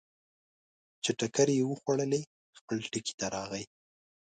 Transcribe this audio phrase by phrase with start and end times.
[1.03, 2.21] چې ټکرې یې وخوړلې،
[2.57, 3.63] خپل ټکي ته راغی.